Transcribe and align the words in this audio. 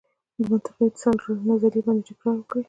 د 0.37 0.39
منطقوي 0.49 0.83
اتصال 0.87 1.15
نظریې 1.49 1.81
باندې 1.85 2.03
ټینګار 2.07 2.35
وکړ. 2.37 2.59